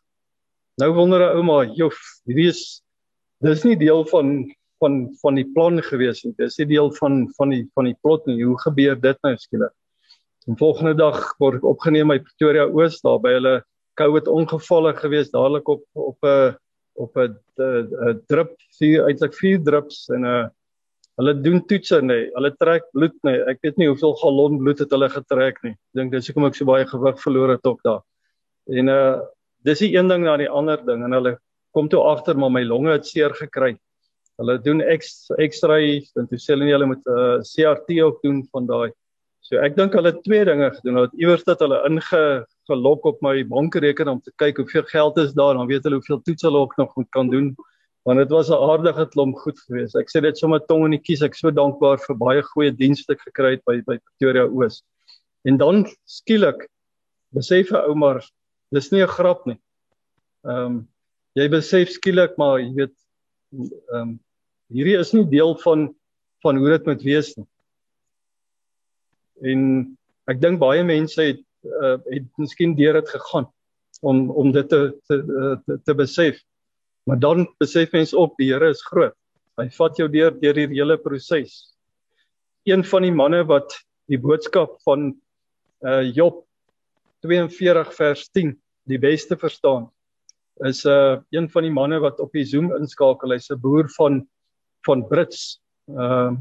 [0.79, 1.97] Nou wonder 'n ouma jof
[2.29, 2.81] hierdie is
[3.41, 4.45] dis nie deel van
[4.79, 6.33] van van die plan gewees nie.
[6.37, 8.41] Dis nie deel van van die van die plot nie.
[8.43, 9.75] Hoe gebeur dit nou skielik?
[10.47, 13.55] En volgende dag word ek opgeneem by Pretoria Oos daar by hulle
[13.99, 16.55] COVID ongevalle gewees dadelik op op 'n
[16.99, 20.47] op 'n drip vier eintlik vier drips en 'n uh,
[21.19, 22.31] hulle doen toetse nê nee.
[22.35, 23.43] hulle trek bloed nê nee.
[23.51, 25.75] ek weet nie hoeveel gallon bloed het hulle getrek nie.
[25.75, 28.01] Ek dink dis hoekom ek so baie gewig verloor het ook daar.
[28.67, 29.19] En uh
[29.67, 31.37] dis die een ding na die ander ding en hulle
[31.75, 33.75] kom toe agter maar my longe het seer gekry
[34.39, 38.43] hulle doen x-ray en toe sê hulle nie hulle moet 'n uh, CRT ook doen
[38.51, 38.89] van daai
[39.41, 42.23] so ek dink hulle twee dinge gedoen hulle het iewers dat hulle inge
[42.69, 46.21] gelok op my bankrekening om te kyk hoeveel geld is daar, dan weet hulle hoeveel
[46.27, 47.55] toets hulle ook nog kan doen.
[48.07, 49.95] Want dit was 'n aardige klomp goed geweest.
[49.95, 51.21] Ek sê dit sommer tong in die kies.
[51.21, 54.83] Ek so dankbaar vir baie goeie dienste gekry het by by Pretoria Oos.
[55.45, 56.67] En dan skielik
[57.33, 58.23] besef 'n ou maar
[58.71, 59.59] dis nie 'n grap nie.
[60.45, 60.87] Ehm um,
[61.35, 62.95] jy besef skielik maar jy weet
[63.53, 64.19] ehm um,
[64.73, 65.89] hierdie is nie deel van
[66.43, 67.47] van hoe dit moet wees nie.
[69.51, 69.63] En
[70.31, 73.49] ek dink baie mense het uh, het miskien deur dit gegaan
[74.01, 75.17] om om dit te te
[75.65, 76.39] te, te besef.
[77.09, 79.15] Maar dan besef mens ook die Here is groot.
[79.59, 81.75] Hy vat jou deur deur hierdie hele proses.
[82.67, 83.75] Een van die manne wat
[84.07, 85.13] die boodskap van
[85.83, 86.45] uh Job
[87.25, 88.53] 42 vers 10
[88.87, 89.89] die beste verstaan
[90.67, 93.35] is uh een van die manne wat op die Zoom inskakel.
[93.35, 94.23] Hy's 'n boer van
[94.89, 95.59] van Brits.
[95.93, 96.39] Ehm uh,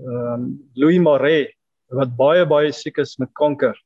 [0.00, 1.48] ehm um, Louis Maree
[1.90, 3.78] wat baie baie siek is met kanker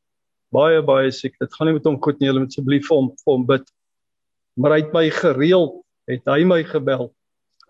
[0.55, 1.35] baie baie siek.
[1.43, 2.29] Dit gaan nie met hom goed nie.
[2.29, 3.67] Julle moet asseblief vir hom vir hom bid.
[4.61, 7.11] Maar hy het my gereeld, het hy my gebel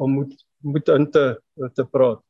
[0.02, 1.24] om moet moet in te
[1.76, 2.22] te praat.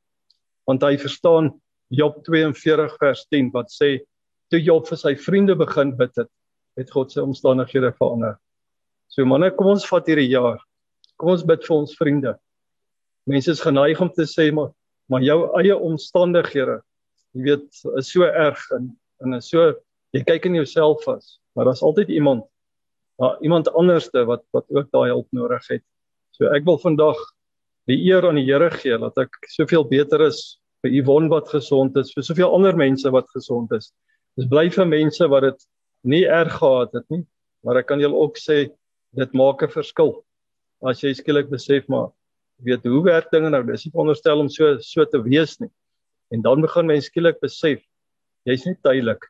[0.68, 1.52] Want hy verstaan
[1.94, 3.96] Job 42 vers 10 wat sê
[4.50, 6.30] toe Job vir sy vriende begin bid het,
[6.78, 8.34] het God sy omstandighede verander.
[9.08, 10.58] So manne, kom ons vat hierdie jaar.
[11.20, 12.34] Kom ons bid vir ons vriende.
[13.26, 14.72] Mense is geneig om te sê maar
[15.08, 16.78] maar jou eie omstandighede,
[17.36, 17.66] jy weet,
[18.00, 18.86] is so erg en
[19.22, 19.70] En so
[20.14, 22.44] jy kyk in jouself vas, maar daar's altyd iemand,
[23.20, 25.84] daar iemand anderste wat wat ook daai hulp nodig het.
[26.34, 27.18] So ek wil vandag
[27.90, 31.96] die eer aan die Here gee dat ek soveel beter is vir Yvonne wat gesond
[32.00, 33.92] is, vir soveel ander mense wat gesond is.
[34.36, 35.66] Dis bly vir mense wat dit
[36.04, 37.22] nie erg gehad het nie,
[37.64, 38.66] maar ek kan julle ook sê
[39.14, 40.24] dit maak 'n verskil.
[40.82, 42.10] As jy skielik besef maar
[42.62, 43.62] weet hoe werk dinge nou?
[43.66, 45.70] Dis nie veronderstel om so so te wees nie.
[46.30, 47.82] En dan begin mens skielik besef
[48.48, 49.26] jy's nie tydelik.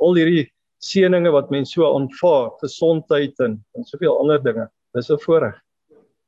[0.00, 0.46] Al hierdie
[0.82, 5.56] seëninge wat mens so aanvaar, gesondheid en en soveel ander dinge, dis 'n voorreg.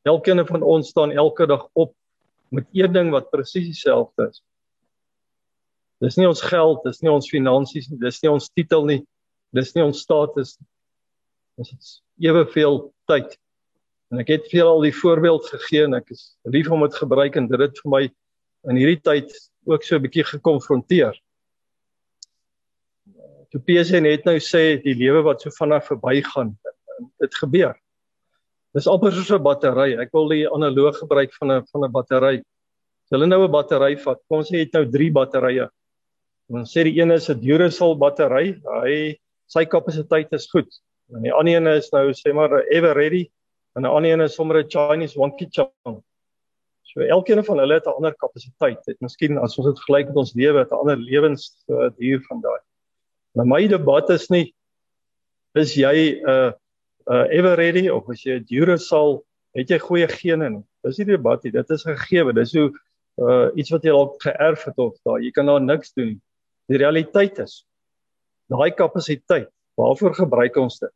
[0.05, 1.95] Elkeen van ons staan elke dag op
[2.51, 4.43] met een ding wat presies dieselfde is.
[6.01, 9.01] Dis nie ons geld, dis nie ons finansies nie, dis nie ons titel nie,
[9.53, 10.69] dis nie ons status nie.
[11.59, 13.39] Dis eweveel tyd.
[14.09, 16.95] En ek het vir julle al die voorbeeld gegee en ek is lief om dit
[16.97, 18.03] gebruik en dit het vir my
[18.73, 19.35] in hierdie tyd
[19.69, 21.13] ook so 'n bietjie gekonfronteer.
[23.53, 26.57] Toe PSN net nou sê die lewe wat so vinnig verbygaan,
[27.21, 27.77] dit gebeur.
[28.75, 30.01] Dis amper soos 'n battery.
[30.01, 32.37] Ek wil die analoog gebruik van 'n van 'n battery.
[32.39, 35.69] As hulle nou 'n battery vat, kom ons sê jy het nou 3 batterye.
[36.49, 38.61] Ons sê die een is 'n Duracell battery.
[38.65, 40.69] Hy sy kapasiteit is goed.
[41.15, 43.29] En die ander een is nou sê maar ever ready
[43.77, 46.03] en 'n ander een is sommer 'n Chinese wonky chong.
[46.83, 48.85] So elkeen van hulle het 'n ander kapasiteit.
[48.85, 52.61] Dit miskien as ons dit vergelyk met ons lewe, het 'n ander lewensduur van daai.
[53.35, 54.55] Maar my debat is nie
[55.55, 56.53] is jy 'n uh,
[57.07, 59.23] 'n uh, ever ready of as jy 'n Duracell,
[59.55, 60.65] het jy goeie gene nie.
[60.85, 61.53] Dis nie die debat nie.
[61.53, 62.33] Dit is gegee.
[62.33, 62.73] Dis hoe
[63.19, 66.21] uh iets wat jy dalk geërf het of daai jy kan daar niks doen nie.
[66.69, 67.65] Die realiteit is
[68.49, 70.93] daai kapasiteit, waarvoor gebruik ons dit?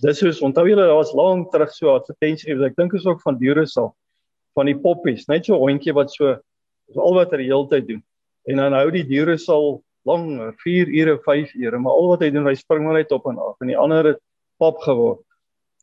[0.00, 3.38] Dis soos onthou julle daar was lank terug so advertensie, ek dink is ook van
[3.38, 3.92] Duracell
[4.56, 6.36] van die poppies, net so 'n hondjie wat so
[6.88, 8.02] is al wat hy die hele tyd doen.
[8.48, 12.46] En dan hou die Duracell lang 4 ure, 5 ure, maar al wat hy doen,
[12.46, 14.20] hy spring maar net op en af en die ander het
[14.58, 15.24] pap geword.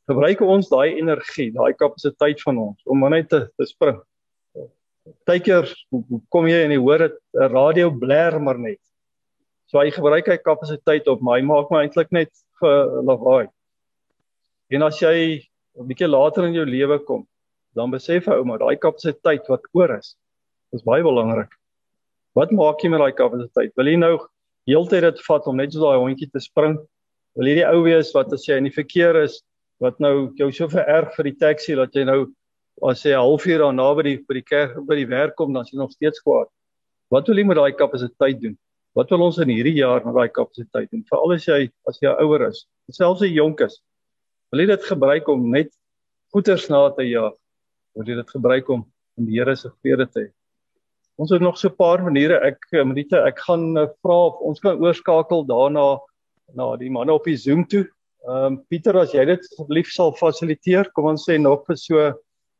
[0.09, 3.99] Gebruik ons daai energie, daai kapasiteit van ons om net te, te spring.
[5.25, 5.69] Partykeer
[6.33, 8.79] kom jy en jy hoor dit 'n radio blaar maar net.
[9.69, 12.29] So hy gebruik hy kapasiteit op, maar hy maak my eintlik net
[12.61, 13.47] lawaai.
[14.69, 15.41] En as jy
[15.79, 17.23] 'n bietjie later in jou lewe kom,
[17.75, 20.15] dan besef hy ouma daai kapasiteit wat oor is
[20.77, 21.49] is baie belangrik.
[22.37, 23.73] Wat maak jy met daai kapasiteit?
[23.75, 24.13] Wil jy nou
[24.69, 26.77] heeltyd dit vat om net so daai hondjie te spring?
[27.35, 29.41] Wil jy die ou wees wat as jy in die verkeer is
[29.81, 32.27] wat nou jou so vererg vir die taxi dat jy nou
[32.85, 35.65] as jy 'n halfuur daarna by die by die kerk by die werk kom dan
[35.65, 36.47] is jy nog steeds kwaad.
[37.09, 38.57] Wat wil jy met daai kapasiteit doen?
[38.93, 41.03] Wat wil ons in hierdie jaar met daai kapasiteit doen?
[41.09, 43.81] Veral as jy as jy ouer is, selfs as jy jonk is.
[44.49, 45.69] Wil jy dit gebruik om net
[46.33, 47.35] goeders na te jaag?
[47.97, 48.87] Wil jy dit gebruik om
[49.19, 50.23] om die Here se vrede te?
[51.19, 52.39] Ons het nog so 'n paar maniere.
[52.41, 55.99] Ek eh, Marita, ek gaan uh, vra of ons kan oorskakel daarna
[56.55, 57.85] na die manne op die Zoom toe.
[58.25, 61.95] Ehm um, Pieter, as jy dit asseblief sal fasiliteer, kom ons sê nog vir so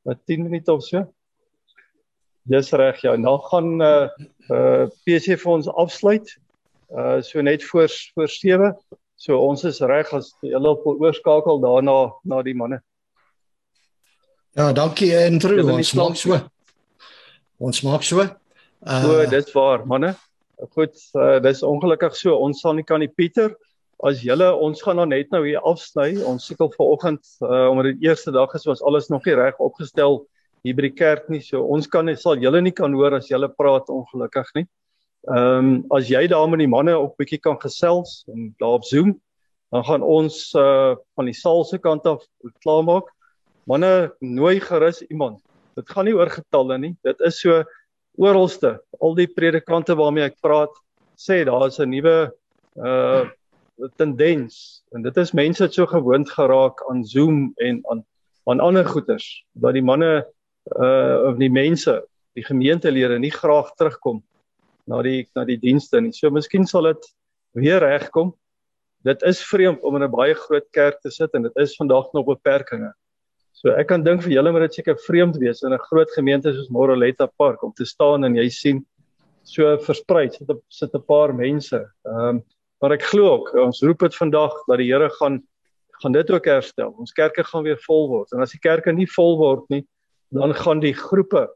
[0.06, 1.08] wat uh, 10 minute of so.
[2.45, 3.15] Dis reg, ja.
[3.15, 4.10] Nou gaan uh,
[4.52, 6.38] uh PC vir ons afsluit.
[6.93, 8.75] Uh so net voor voor 7.
[9.20, 12.80] So ons is reg as julle op oorskakel daarna na die manne.
[14.56, 15.60] Ja, dankie Andrew.
[15.74, 16.40] Ons maak so.
[17.60, 18.24] Ons maak so.
[18.24, 20.14] Uh, o, dis waar, manne.
[20.72, 22.38] Goed, uh, dis ongelukkig so.
[22.40, 23.52] Ons sal nie kan die Pieter
[24.08, 26.14] as julle ons gaan nou net nou hier afsny.
[26.24, 30.22] Ons sukkel vanoggend uh, omdat dit eerste dag is, was alles nog nie reg opgestel
[30.64, 31.44] hier by die kerk nie.
[31.44, 34.70] So ons kan sal julle nie kan hoor as julle praat ongelukkig nie.
[35.28, 38.86] Ehm um, as jy daar met die manne op bietjie kan gesels en daar op
[38.88, 39.18] Zoom,
[39.70, 42.24] dan gaan ons uh van die saal se kant af
[42.64, 43.10] klaarmaak.
[43.68, 45.42] Manne, nooi gerus iemand.
[45.76, 46.96] Dit gaan nie oor getalle nie.
[47.04, 47.64] Dit is so
[48.16, 50.72] oralste, al die predikante waarmee ek praat,
[51.20, 52.32] sê daar is 'n nuwe
[52.80, 53.28] uh
[53.96, 58.06] tendens en dit is mense het so gewoond geraak aan Zoom en aan
[58.44, 60.26] aan ander goeters dat die manne
[60.80, 62.04] uh of die mense,
[62.36, 64.24] die gemeentelede nie graag terugkom
[64.90, 66.13] na die na die dienste nie.
[66.15, 67.10] So miskien sal dit
[67.58, 68.33] weer regkom.
[69.08, 72.12] Dit is vreemd om in 'n baie groot kerk te sit en dit is vandag
[72.13, 72.96] nog beperkings.
[73.54, 76.54] So ek kan dink vir julle moet dit seker vreemd wees in 'n groot gemeente
[76.54, 78.85] soos Moroletta Park om te staan en jy sien
[79.44, 81.79] so versprei sit 'n sit 'n paar mense.
[82.06, 82.44] Ehm um,
[82.81, 85.44] maar ek glo ook ons roep dit vandag dat die Here gaan
[86.02, 86.96] gaan dit ook herstel.
[86.98, 88.31] Ons kerke gaan weer vol word.
[88.31, 89.85] En as die kerke nie vol word nie,
[90.31, 91.50] dan gaan die groepe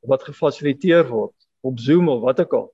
[0.00, 2.70] wat gefasiliteer word op Zoom of wat ook al,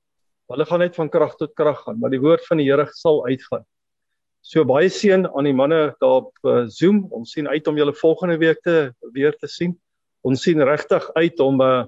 [0.53, 3.21] hulle gaan net van krag tot krag gaan, maar die woord van die Here sal
[3.27, 3.67] uitgaan.
[4.41, 7.03] So baie seën aan die manne daar op uh, Zoom.
[7.13, 9.75] Ons sien uit om julle volgende week te weer te sien.
[10.25, 11.85] Ons sien regtig uit om uh,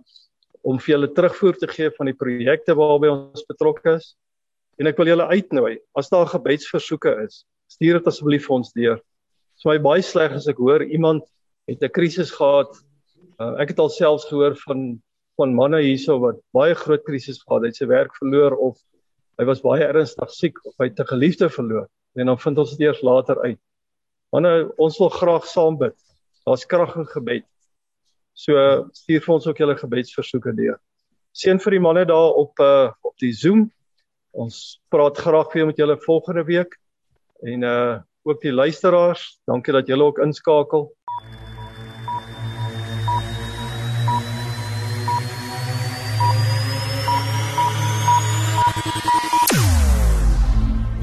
[0.61, 4.11] om vir julle terugvoer te gee van die projekte waarby ons betrokke is.
[4.77, 8.99] En ek wil julle uitnooi, as daar gebedsversoeke is, stuur dit asseblief vir ons deur.
[9.01, 11.25] Dit is my baie sleg as ek hoor iemand
[11.69, 12.77] het 'n krisis gehad.
[13.41, 15.01] Uh, ek het al selfs gehoor van
[15.41, 18.77] van manne hierso wat baie groot krisis gehad het, sy werk verloor of
[19.41, 21.89] hy was baie ernstig siek of hy het 'n geliefde verloor.
[22.17, 23.61] En dan vind ons dit eers later uit.
[24.33, 25.97] Manne, ons wil graag saam bid.
[26.47, 27.47] Daar's krag in gebed.
[28.35, 28.55] So
[28.93, 30.79] stuur vir ons ook julle gebedsversoeke deur.
[31.33, 33.71] Seën vir die manne daar op uh op die Zoom.
[34.33, 36.79] Ons praat graag weer met julle volgende week.
[37.43, 40.91] En uh ook die luisteraars, dankie dat julle ook inskakel.